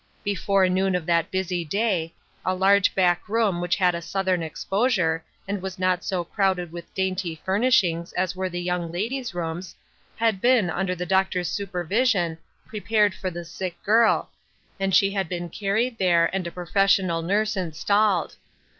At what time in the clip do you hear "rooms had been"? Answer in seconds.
9.35-10.71